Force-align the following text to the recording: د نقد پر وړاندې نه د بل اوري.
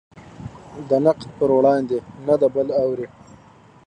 د 0.89 0.91
نقد 1.05 1.29
پر 1.37 1.49
وړاندې 1.57 1.97
نه 2.27 2.35
د 2.41 2.43
بل 2.53 2.67
اوري. 2.81 3.07